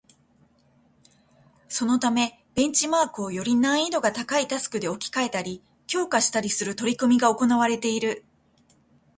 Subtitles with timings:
[1.69, 8.25] そのためベンチマークをより難易度が高いタスクで置き換えたり、強化したりする取り組みが行われている